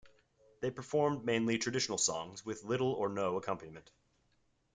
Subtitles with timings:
[0.61, 3.91] They performed mainly traditional songs with little or no accompaniment.